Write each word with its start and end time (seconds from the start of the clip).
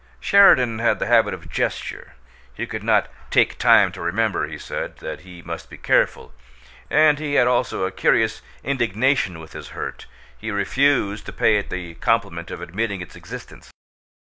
Sheridan 0.19 0.79
had 0.79 0.97
the 0.97 1.05
habit 1.05 1.35
of 1.35 1.47
gesture; 1.47 2.13
he 2.55 2.65
could 2.65 2.81
not 2.81 3.07
"take 3.29 3.59
time 3.59 3.91
to 3.91 4.01
remember," 4.01 4.47
he 4.47 4.57
said, 4.57 4.97
that 4.97 5.19
he 5.19 5.43
must 5.43 5.69
be 5.69 5.77
careful, 5.77 6.33
and 6.89 7.19
he 7.19 7.35
had 7.35 7.45
also 7.45 7.83
a 7.85 7.91
curious 7.91 8.41
indignation 8.63 9.37
with 9.39 9.53
his 9.53 9.67
hurt; 9.77 10.07
he 10.35 10.49
refused 10.49 11.27
to 11.27 11.33
pay 11.33 11.57
it 11.57 11.69
the 11.69 11.93
compliment 11.93 12.49
of 12.49 12.61
admitting 12.61 12.99
its 13.01 13.15
existence. 13.15 13.69